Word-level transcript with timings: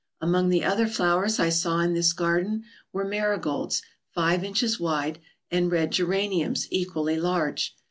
Among 0.19 0.49
the 0.49 0.63
other 0.63 0.87
flowers 0.87 1.39
I 1.39 1.49
saw 1.49 1.77
in 1.77 1.93
this 1.93 2.11
garden 2.11 2.63
were 2.91 3.05
marigolds 3.05 3.83
five 4.09 4.43
inches 4.43 4.79
wide 4.79 5.19
and 5.51 5.71
red 5.71 5.91
geraniums 5.91 6.65
equally 6.71 7.19
large. 7.19 7.75